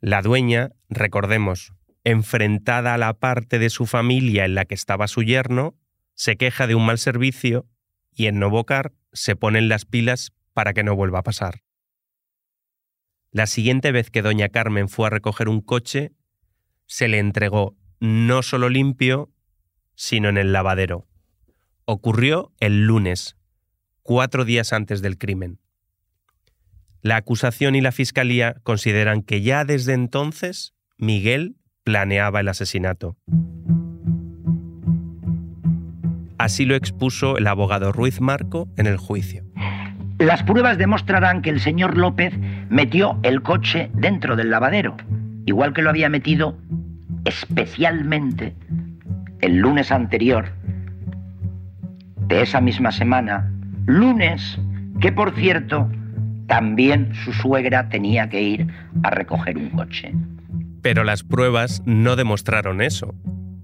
[0.00, 5.22] La dueña, recordemos, enfrentada a la parte de su familia en la que estaba su
[5.22, 5.76] yerno,
[6.14, 7.66] se queja de un mal servicio
[8.18, 11.62] y en Novocar se ponen las pilas para que no vuelva a pasar.
[13.30, 16.10] La siguiente vez que doña Carmen fue a recoger un coche,
[16.86, 19.30] se le entregó no solo limpio,
[19.94, 21.06] sino en el lavadero.
[21.84, 23.36] Ocurrió el lunes,
[24.02, 25.60] cuatro días antes del crimen.
[27.02, 33.16] La acusación y la fiscalía consideran que ya desde entonces Miguel planeaba el asesinato.
[36.38, 39.44] Así lo expuso el abogado Ruiz Marco en el juicio.
[40.18, 42.32] Las pruebas demostrarán que el señor López
[42.70, 44.96] metió el coche dentro del lavadero,
[45.46, 46.56] igual que lo había metido
[47.24, 48.54] especialmente
[49.40, 50.46] el lunes anterior
[52.26, 53.52] de esa misma semana,
[53.86, 54.58] lunes
[55.00, 55.90] que por cierto
[56.46, 58.66] también su suegra tenía que ir
[59.02, 60.12] a recoger un coche.
[60.82, 63.14] Pero las pruebas no demostraron eso.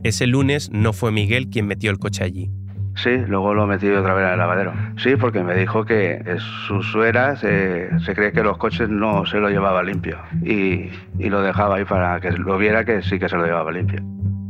[0.02, 2.50] Ese lunes no fue Miguel quien metió el coche allí.
[2.96, 4.72] Sí, luego lo metí otra vez el lavadero.
[4.98, 6.22] Sí, porque me dijo que
[6.66, 11.42] su suegra se, cree que los coches no se lo llevaba limpio y, y lo
[11.42, 14.00] dejaba ahí para que lo viera que sí que se lo llevaba limpio.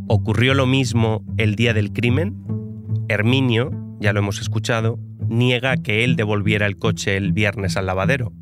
[0.09, 2.35] ¿Ocurrió lo mismo el día del crimen?
[3.09, 8.33] Herminio, ya lo hemos escuchado, niega que él devolviera el coche el viernes al lavadero.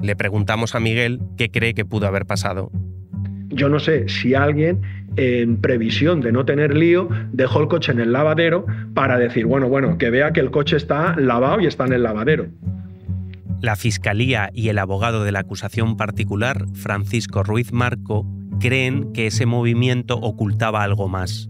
[0.00, 2.72] Le preguntamos a Miguel qué cree que pudo haber pasado.
[3.48, 4.80] Yo no sé si alguien
[5.16, 9.68] en previsión de no tener lío, dejó el coche en el lavadero para decir, bueno,
[9.68, 12.46] bueno, que vea que el coche está lavado y está en el lavadero.
[13.60, 18.26] La Fiscalía y el abogado de la acusación particular, Francisco Ruiz Marco,
[18.58, 21.48] creen que ese movimiento ocultaba algo más.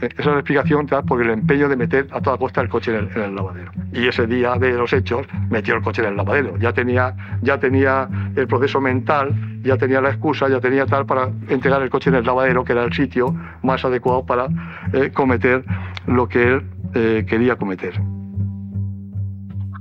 [0.00, 3.08] Esa es la explicación por el empeño de meter a toda costa el coche en
[3.20, 3.72] el, lavadero.
[3.92, 6.58] Y ese día de los hechos metió el coche en el lavadero.
[6.58, 11.30] Ya tenía, ya tenía el proceso mental, ya tenía la excusa, ya tenía tal para
[11.48, 14.48] entregar el coche en el lavadero, que era el sitio más adecuado para
[14.92, 15.64] eh, cometer
[16.06, 16.62] lo que él
[16.94, 18.00] eh, quería cometer.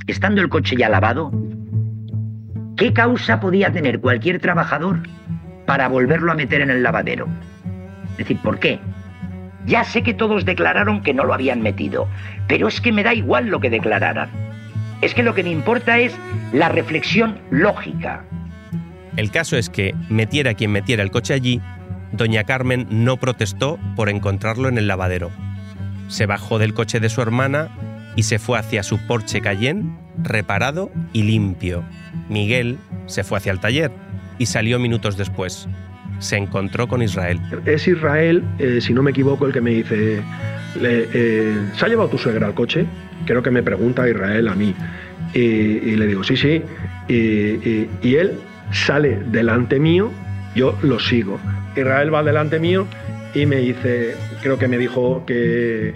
[0.07, 1.31] Estando el coche ya lavado,
[2.77, 4.99] ¿qué causa podía tener cualquier trabajador
[5.65, 7.27] para volverlo a meter en el lavadero?
[8.11, 8.79] Es decir, ¿por qué?
[9.65, 12.07] Ya sé que todos declararon que no lo habían metido,
[12.47, 14.29] pero es que me da igual lo que declararan.
[15.01, 16.15] Es que lo que me importa es
[16.53, 18.23] la reflexión lógica.
[19.17, 21.61] El caso es que, metiera quien metiera el coche allí,
[22.11, 25.31] doña Carmen no protestó por encontrarlo en el lavadero.
[26.07, 27.69] Se bajó del coche de su hermana
[28.15, 31.83] y se fue hacia su Porsche Cayenne, reparado y limpio.
[32.29, 33.91] Miguel se fue hacia el taller
[34.37, 35.67] y salió minutos después
[36.19, 37.39] se encontró con Israel.
[37.65, 40.21] Es Israel, eh, si no me equivoco, el que me dice,
[40.81, 42.85] eh, ¿se ha llevado tu suegra al coche?
[43.25, 44.73] Creo que me pregunta Israel a mí.
[45.33, 46.61] Y, le digo, sí, sí.
[47.07, 48.39] Y, él
[48.75, 50.11] sale delante mío,
[50.55, 51.39] yo lo sigo.
[51.75, 52.85] Israel va delante mío
[53.33, 55.93] y me dice, creo que me dijo que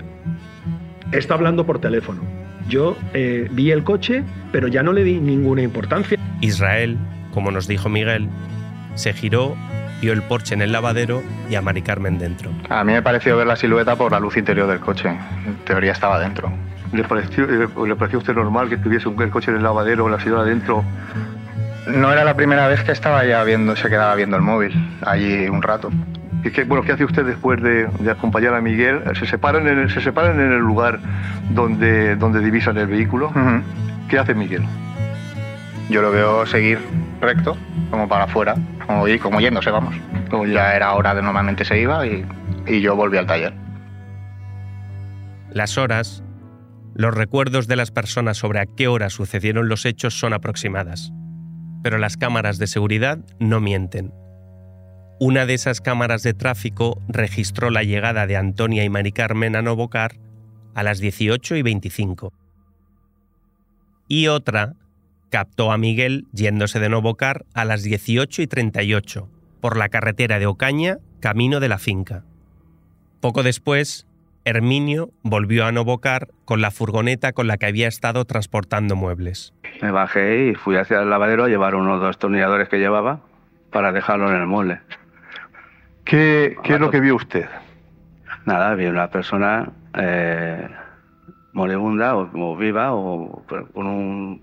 [1.12, 2.22] está hablando por teléfono.
[2.68, 6.18] Yo eh, vi el coche, pero ya no le di ninguna importancia.
[6.42, 6.98] Israel,
[7.34, 8.30] como nos dijo Miguel,
[8.96, 9.56] se giró
[10.02, 12.52] vio el Porsche en el lavadero y a Mari Carmen dentro.
[12.70, 15.10] A mí me pareció ver la silueta por la luz interior del coche.
[15.10, 16.52] En teoría estaba dentro.
[16.94, 20.06] ¿Le pareció, le, pareció a usted normal que tuviese un, el coche en el lavadero
[20.06, 20.84] o la señora dentro?
[21.88, 24.74] No era la primera vez que estaba ya viendo, se quedaba viendo el móvil
[25.06, 25.90] allí un rato.
[26.44, 29.02] ¿Y qué, bueno, ¿qué hace usted después de, acompañar a Miguel?
[29.18, 31.00] ¿Se separan en el, se separan en el lugar
[31.50, 33.32] donde, donde divisan el vehículo?
[34.08, 34.64] ¿Qué hace Miguel?
[35.90, 36.80] Yo lo veo seguir
[37.20, 37.58] recto,
[37.90, 39.96] como para afuera, como, como yéndose, vamos.
[40.30, 42.26] Como ya era hora de normalmente se iba y,
[42.68, 43.54] y yo volví al taller.
[45.52, 46.24] Las horas,
[46.94, 51.12] los recuerdos de las personas sobre a qué hora sucedieron los hechos son aproximadas,
[51.82, 54.14] pero las cámaras de seguridad no mienten.
[55.20, 59.62] Una de esas cámaras de tráfico registró la llegada de Antonia y Mari Carmen a
[59.62, 60.18] Novocar
[60.74, 62.32] a las 18 y 25.
[64.08, 64.76] Y otra
[65.30, 69.30] captó a Miguel yéndose de Novocar a las 18 y 38
[69.62, 72.24] por la carretera de Ocaña, camino de la finca.
[73.20, 74.08] Poco después,
[74.50, 79.54] Herminio volvió a Novocar con la furgoneta con la que había estado transportando muebles.
[79.82, 83.20] Me bajé y fui hacia el lavadero a llevar unos dos tornilladores que llevaba
[83.72, 84.80] para dejarlo en el mueble.
[86.04, 87.48] ¿Qué, es lo que vio usted?
[88.46, 90.68] Nada, vi una persona eh,
[91.54, 94.42] moribunda o, viva o con un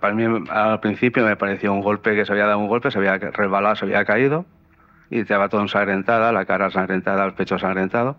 [0.00, 2.98] para mí al principio me pareció un golpe que se había dado un golpe se
[2.98, 4.46] había resbalado se había caído
[5.10, 8.16] y estaba todo ensangrentada la cara ensangrentada el pecho ensangrentado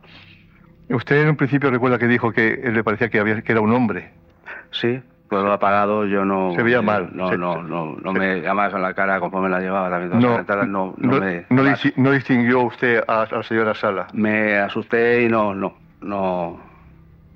[0.93, 3.73] usted en un principio recuerda que dijo que le parecía que había que era un
[3.73, 4.11] hombre.
[4.71, 7.09] Sí todo apagado yo no se veía mal.
[7.13, 10.93] no no no no me llamaba a la cara conforme la llevaba también no, no,
[10.97, 11.45] no, me
[11.95, 14.07] no, distinguió usted a, a la señora Sala.
[14.11, 16.59] Me asusté y no no no.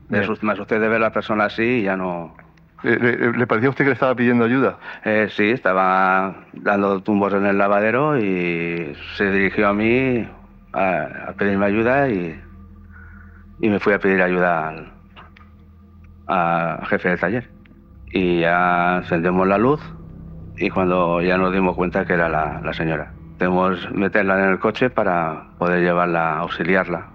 [0.09, 2.35] Me asusté, de ver a la persona así y ya no...
[2.83, 4.77] ¿Le, parecía a usted que le estaba pidiendo ayuda?
[5.03, 10.27] Eh, sí, estaba dando tumbos en el lavadero y se dirigió a mí
[10.71, 12.39] a, pedirme ayuda y,
[13.59, 14.91] y, me fui a pedir ayuda al,
[16.27, 17.49] al jefe del taller.
[18.11, 19.81] Y ya encendemos la luz
[20.57, 23.13] y cuando ya nos dimos cuenta que era la, la señora.
[23.37, 27.11] Tenemos meterla en el coche para poder llevarla, auxiliarla.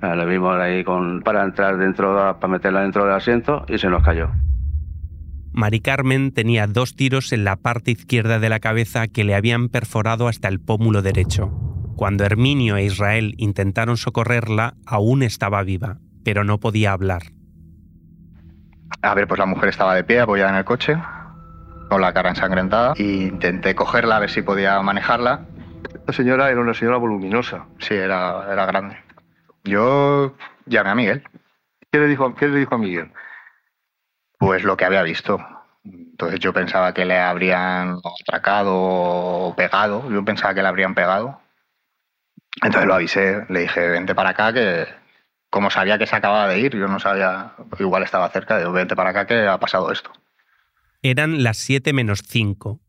[0.00, 4.02] La vimos ahí con, para entrar dentro, para meterla dentro del asiento y se nos
[4.04, 4.30] cayó.
[5.52, 9.68] Mari Carmen tenía dos tiros en la parte izquierda de la cabeza que le habían
[9.68, 11.67] perforado hasta el pómulo derecho.
[11.98, 17.22] Cuando Herminio e Israel intentaron socorrerla, aún estaba viva, pero no podía hablar.
[19.02, 20.96] A ver, pues la mujer estaba de pie, apoyada en el coche,
[21.88, 25.44] con la cara ensangrentada, e intenté cogerla a ver si podía manejarla.
[26.06, 27.66] La señora era una señora voluminosa.
[27.80, 28.96] Sí, era, era grande.
[29.64, 31.24] Yo llamé a Miguel.
[31.90, 33.10] ¿Qué le dijo, qué le dijo a Miguel?
[34.38, 35.44] Pues lo que había visto.
[35.82, 40.08] Entonces yo pensaba que le habrían atracado o pegado.
[40.08, 41.40] Yo pensaba que le habrían pegado.
[42.62, 44.86] Entonces lo avisé, le dije, vente para acá, que
[45.50, 48.96] como sabía que se acababa de ir, yo no sabía, igual estaba cerca, digo, vente
[48.96, 50.10] para acá, que ha pasado esto.
[51.02, 52.80] Eran las 7 menos 5.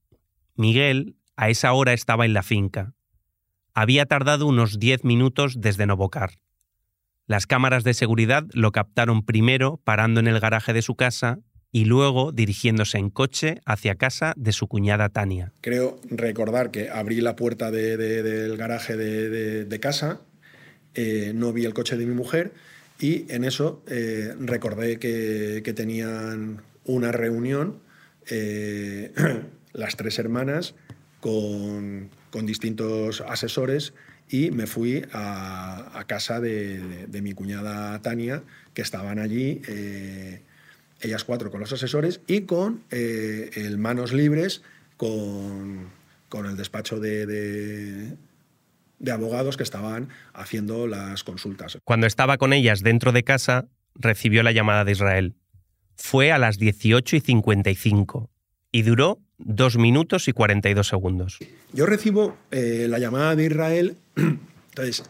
[0.56, 2.94] Miguel a esa hora estaba en la finca.
[3.74, 6.32] Había tardado unos 10 minutos desde Novocar.
[7.28, 11.40] Las cámaras de seguridad lo captaron primero parando en el garaje de su casa
[11.72, 15.52] y luego dirigiéndose en coche hacia casa de su cuñada Tania.
[15.62, 20.22] Creo recordar que abrí la puerta del garaje de, casa,
[20.96, 22.54] eh, no vi el coche de mi mujer
[23.00, 27.80] y en eso eh, recordé que, tenían una reunión
[28.30, 29.14] eh,
[29.74, 30.74] las tres hermanas
[31.20, 33.94] con, con distintos asesores
[34.32, 39.62] y me fui a, casa de, mi cuñada Tania, que estaban allí,
[41.02, 44.62] ellas cuatro con los asesores y con eh, el manos libres
[44.98, 45.90] con,
[46.34, 47.26] el despacho de,
[49.00, 51.78] de, abogados que estaban haciendo las consultas.
[51.86, 55.36] Cuando estaba con ellas dentro de casa, recibió la llamada de Israel.
[55.96, 58.30] Fue a las 18 y 55
[58.72, 61.40] y duró dos minutos y 42 segundos.
[61.74, 65.10] Yo recibo eh, la llamada de Israel, entonces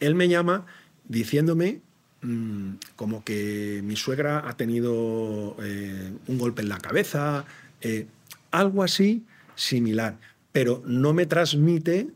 [0.00, 0.66] él me llama
[1.04, 1.80] diciéndome
[2.22, 7.44] mm, como que mi suegra ha tenido eh, un golpe en la cabeza,
[7.80, 8.06] eh,
[8.50, 9.24] algo así
[9.54, 10.18] similar,
[10.52, 12.08] pero no me transmite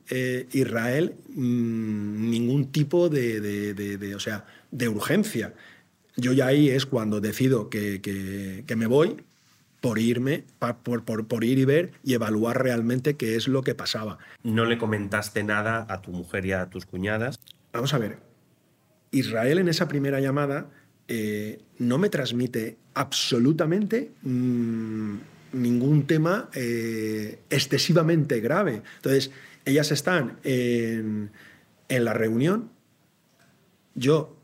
[0.52, 5.54] Israel mm, ningún tipo de, o sea, de urgencia.
[6.16, 9.16] Yo ya ahí es cuando decido que, que me voy,
[9.80, 10.44] por irme,
[10.82, 14.18] por, por, ir y ver y evaluar realmente qué es lo que pasaba.
[14.42, 17.38] ¿No le comentaste nada a tu mujer y a tus cuñadas?
[17.72, 18.18] Vamos a ver,
[19.10, 20.70] Israel en esa primera llamada
[21.08, 25.14] eh, no me transmite absolutamente mm,
[25.52, 28.82] ningún tema eh, excesivamente grave.
[28.96, 29.30] Entonces,
[29.64, 31.30] ellas están en,
[31.88, 32.70] la reunión,
[33.94, 34.36] yo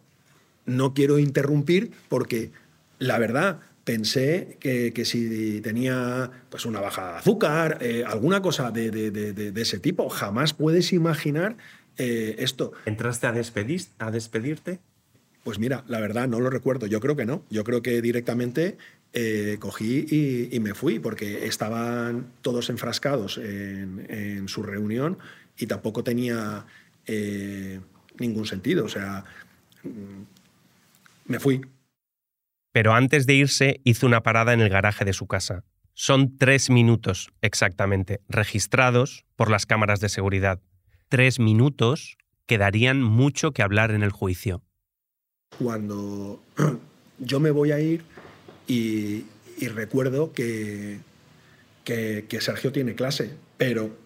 [0.65, 2.51] no quiero interrumpir porque
[2.99, 9.53] la verdad pensé que, si tenía pues una baja de azúcar, eh, alguna cosa de,
[9.55, 11.57] ese tipo, jamás puedes imaginar
[11.99, 12.73] eh, esto.
[12.85, 14.81] ¿Entraste a, despedir, a despedirte?
[15.45, 18.77] Pues mira, la verdad no lo recuerdo, yo creo que no, yo creo que directamente
[19.13, 25.19] eh, cogí y, me fui, porque estaban todos enfrascados en, su reunión
[25.57, 26.67] y tampoco tenía
[28.19, 29.25] ningún sentido, o sea,
[29.85, 30.23] mm,
[31.27, 31.61] me fui.
[32.73, 35.65] Pero antes de irse hizo una parada en el garaje de su casa.
[35.95, 40.61] Son tres minutos exactamente, registrados por las cámaras de seguridad.
[41.09, 44.63] Tres minutos que darían mucho que hablar en el juicio.
[45.59, 46.41] Cuando
[47.19, 48.05] yo me voy a ir
[48.67, 49.25] y,
[49.69, 50.99] recuerdo que,
[51.85, 53.97] que, que Sergio tiene clase, pero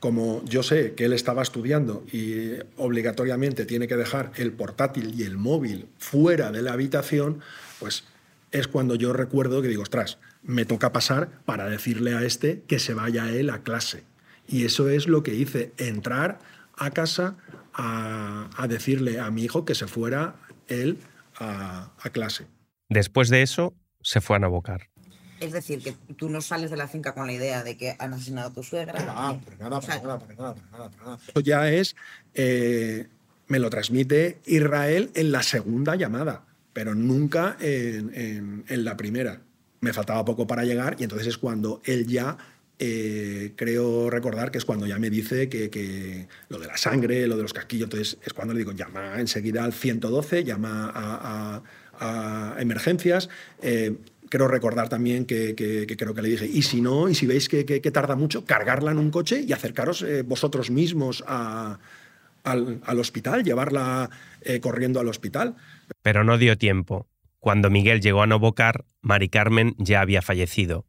[0.00, 5.24] como yo sé que él estaba estudiando y obligatoriamente tiene que dejar el portátil y
[5.24, 7.40] el móvil fuera de la habitación,
[7.78, 8.04] pues
[8.50, 12.78] es cuando yo recuerdo que digo, ostras, me toca pasar para decirle a este que
[12.78, 14.02] se vaya él a clase.
[14.50, 16.38] Y eso es lo que hice, entrar
[16.76, 17.36] a casa
[17.72, 20.34] a, decirle a mi hijo que se fuera
[20.68, 20.98] él
[21.36, 22.46] a, clase.
[22.88, 23.72] Después de eso,
[24.02, 24.88] se fue a Navocar.
[25.38, 28.12] Es decir, que tú no sales de la finca con la idea de que han
[28.12, 28.92] asesinado a tu suegra.
[28.92, 31.18] Nada, para nada, para nada, nada, nada.
[31.26, 31.96] Eso ya es,
[32.34, 33.06] eh,
[33.46, 39.40] me lo transmite Israel en la segunda llamada pero nunca en, la primera.
[39.80, 42.36] Me faltaba poco para llegar y entonces es cuando él ya,
[42.80, 47.36] eh, creo recordar que es cuando ya me dice que, lo de la sangre, lo
[47.36, 51.62] de los casquillos, entonces es cuando le digo, llama enseguida al 112, llama a,
[52.58, 53.28] emergencias.
[53.62, 53.94] Eh,
[54.30, 55.56] Creo recordar también que,
[55.98, 58.98] creo que le dije, y si no, y si veis que, tarda mucho, cargarla en
[58.98, 61.80] un coche y acercaros eh, vosotros mismos al,
[62.96, 64.08] hospital, llevarla
[64.42, 65.56] eh, corriendo al hospital.
[66.02, 67.08] Pero no dio tiempo.
[67.40, 70.86] Cuando Miguel llegó a Novocar, Mari Carmen ya había fallecido.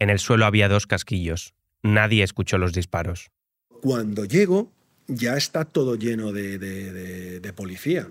[0.00, 1.54] En el suelo había dos casquillos.
[1.82, 3.30] Nadie escuchó los disparos.
[3.80, 4.72] Cuando llego,
[5.06, 8.08] ya está todo lleno de policía.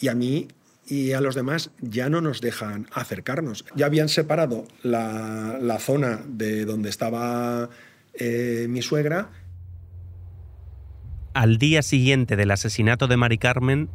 [0.00, 0.48] Y a mí
[0.88, 3.64] y a los demás ya no nos dejan acercarnos.
[3.74, 7.68] Ya habían separado la, zona de donde estaba
[8.14, 9.30] eh, mi suegra.
[11.34, 13.88] Al día siguiente del asesinato de Mari Carmen,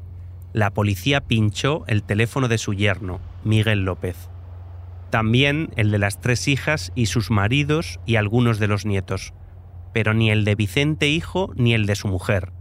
[0.53, 4.15] la policía pinchó el teléfono de su yerno, Miguel López.
[5.13, 9.35] También el de las tres hijas y sus maridos y algunos de los nietos,
[9.93, 12.51] pero ni el de Vicente hijo ni el de su mujer,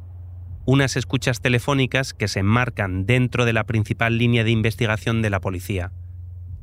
[0.66, 5.40] unas escuchas telefónicas que se enmarcan dentro de la principal línea de investigación de la
[5.40, 5.92] policía,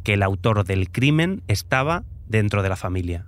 [0.04, 3.26] que el autor del crimen estaba dentro de la familia.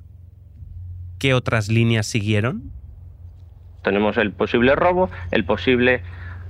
[1.17, 2.71] ¿Qué otras líneas siguieron?
[3.81, 6.03] Tenemos el posible robo, el posible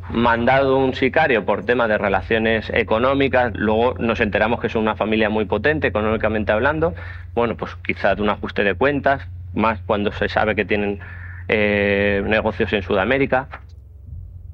[0.09, 5.29] mandado un sicario por tema de relaciones económicas, luego nos enteramos que es una familia
[5.29, 6.93] muy potente económicamente hablando,
[7.33, 10.99] bueno, pues quizás un ajuste de cuentas, más cuando se sabe que tienen
[11.47, 13.47] eh, negocios en Sudamérica.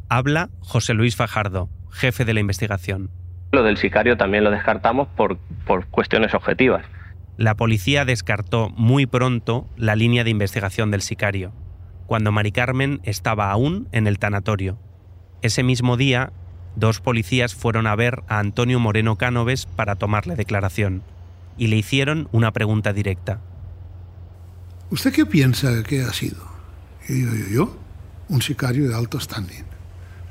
[0.10, 3.10] Habla José Luis Fajardo, jefe de la investigación.
[3.52, 6.86] Lo del sicario también lo descartamos por, por cuestiones objetivas.
[7.38, 11.54] La policía descartó muy pronto la línea de investigación del sicario,
[12.08, 14.80] cuando Mari Carmen estaba aún en el tanatorio.
[15.42, 16.32] Ese mismo día,
[16.76, 21.04] dos policías fueron a ver a Antonio Moreno Cánoves para tomarle declaración
[21.58, 23.40] y le hicieron una pregunta directa.
[24.90, 26.38] ¿Usted qué piensa que ha sido?
[27.10, 27.78] Y yo, yo, yo,
[28.30, 29.78] un sicario de alto standing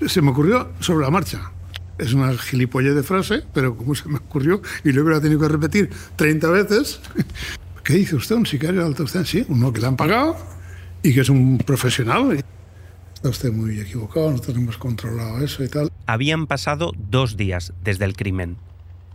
[0.07, 1.53] se me ocurrió sobre la marcha.
[1.99, 5.49] Es una gilipollez de frase, pero como se me ocurrió y lo hubiera tenido que
[5.49, 7.01] repetir 30 veces,
[7.85, 8.37] ¿qué dice usted?
[8.37, 9.25] ¿Un sicario de alta usted?
[9.25, 10.37] Sí, uno que le han pagado
[11.03, 12.45] y que es un profesional.
[13.27, 15.91] Está usted muy equivocado, nosotros hemos controlado eso y tal.
[16.07, 18.57] Habían pasado dos días desde el crimen.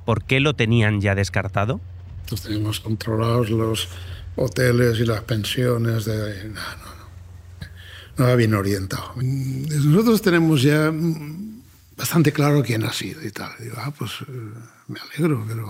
[0.03, 1.79] ¿Por qué lo tenían ya descartado?
[2.23, 3.87] Nosotros tenemos controlados los
[4.35, 6.43] hoteles y las pensiones de...
[6.49, 7.67] No, no,
[8.17, 9.13] no va bien orientado.
[9.15, 10.91] Nosotros tenemos ya
[11.95, 13.51] bastante claro quién ha sido y tal.
[13.61, 14.59] Digo, ah, pues eh,
[14.89, 15.69] me alegro, pero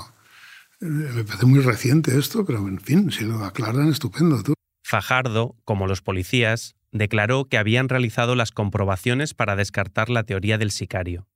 [0.81, 4.41] eh, me parece muy reciente esto, pero en fin, si lo aclaran, estupendo.
[4.41, 4.55] ¿tú?
[4.83, 10.71] Fajardo, como los policías, declaró que habían realizado las comprobaciones para descartar la teoría del
[10.71, 11.27] sicario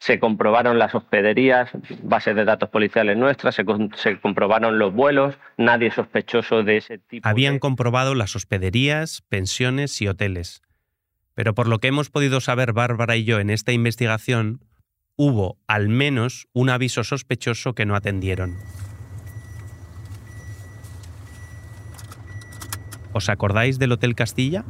[0.00, 1.68] se comprobaron las hospederías,
[2.02, 7.28] bases de datos policiales nuestras, se, comprobaron los vuelos, nadie sospechoso de ese tipo.
[7.28, 10.62] Habían comprobado las hospederías, pensiones y hoteles.
[11.34, 14.64] Pero por lo que hemos podido saber Bárbara y yo en esta investigación,
[15.16, 18.56] hubo al menos un aviso sospechoso que no atendieron.
[23.12, 24.64] ¿Os acordáis del Hotel Castilla?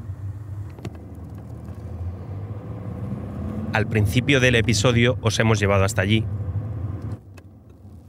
[3.73, 6.25] Al principio del episodio os hemos llevado hasta allí.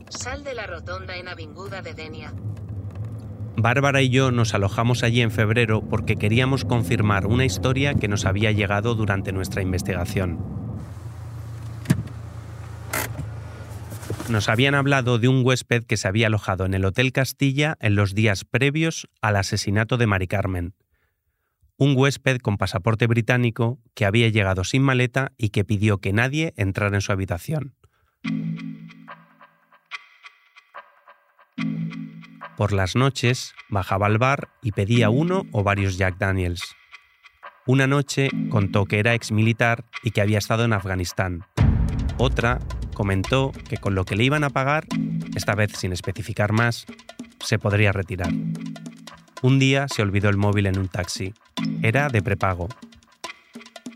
[0.09, 2.33] Sal de la rotonda en Avinguda de Denia.
[3.57, 8.25] Bárbara y yo nos alojamos allí en febrero porque queríamos confirmar una historia que nos
[8.25, 10.60] había llegado durante nuestra investigación.
[14.31, 17.95] Nos habían hablado de un huésped que se había alojado en el Hotel Castilla en
[17.95, 20.73] los días previos al asesinato de Mari Carmen
[21.81, 26.53] un huésped con pasaporte británico que había llegado sin maleta y que pidió que nadie
[26.55, 27.73] entrara en su habitación.
[32.55, 36.61] Por las noches bajaba al bar y pedía uno o varios Jack Daniels.
[37.65, 41.47] Una noche contó que era exmilitar y que había estado en Afganistán.
[42.19, 42.59] Otra
[42.91, 44.85] comentó que con lo que le iban a pagar,
[45.35, 46.85] esta vez sin especificar más,
[47.39, 48.31] se podría retirar.
[49.41, 51.33] Un día se olvidó el móvil en un taxi.
[51.81, 52.69] Era de prepago.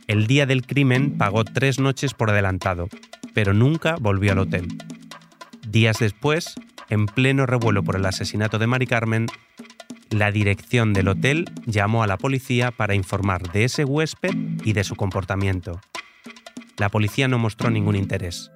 [0.08, 2.90] El día del crimen pagó tres noches por adelantado,
[3.34, 4.68] pero nunca volvió al hotel.
[5.68, 6.56] Días después,
[6.90, 9.28] en pleno revuelo por el asesinato de Mari Carmen,
[10.10, 14.34] la dirección del hotel llamó a la policía para informar de ese huésped
[14.64, 15.82] y de su comportamiento.
[16.78, 18.52] La policía no mostró ningún interés.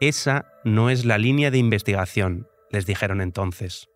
[0.00, 3.88] Esa no es la línea de investigación, les dijeron entonces.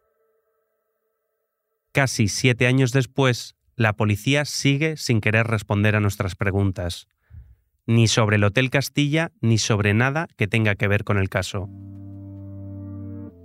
[1.92, 7.08] Casi siete años después, la policía sigue sin querer responder a nuestras preguntas,
[7.86, 11.68] ni sobre el Hotel Castilla, ni sobre nada que tenga que ver con el caso.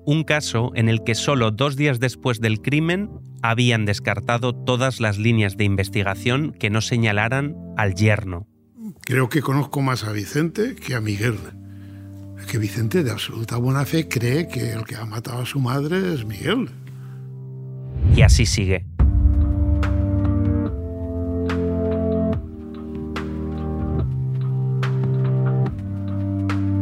[0.06, 3.10] Un caso en el que solo dos días después del crimen
[3.41, 8.47] habían descartado todas las líneas de investigación que no señalaran al yerno.
[9.01, 11.38] Creo que conozco más a Vicente que a Miguel.
[12.45, 16.13] Que Vicente de absoluta buena fe cree que el que ha matado a su madre
[16.13, 16.69] es Miguel.
[18.15, 18.85] Y así sigue.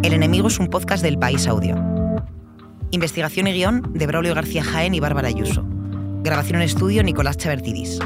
[0.04, 1.76] El enemigo es un podcast del País Audio.
[2.92, 5.64] Investigación y guion de Braulio García Jaén y Bárbara Ayuso.
[6.24, 8.00] Grabación en estudio Nicolás Chavertidis.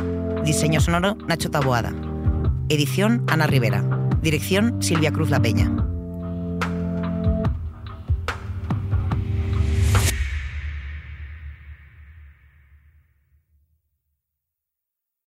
[0.43, 1.93] Diseño sonoro Nacho Taboada.
[2.69, 3.83] Edición Ana Rivera.
[4.21, 5.71] Dirección Silvia Cruz La Peña.